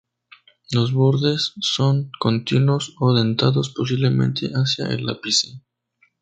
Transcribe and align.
Los 0.71 0.93
bordes 0.93 1.53
son 1.59 2.09
continuos 2.19 2.95
o 2.99 3.13
dentados 3.13 3.69
posiblemente 3.69 4.47
hacia 4.49 4.87
el 4.87 5.07
ápice. 5.07 5.61